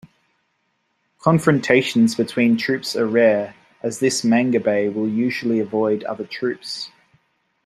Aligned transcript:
Confrontations 1.19 2.15
between 2.15 2.57
troops 2.57 2.95
are 2.95 3.05
rare, 3.05 3.53
as 3.83 3.99
this 3.99 4.23
mangabey 4.23 4.91
will 4.91 5.07
usually 5.07 5.59
avoid 5.59 6.03
other 6.05 6.25
troops. 6.25 6.89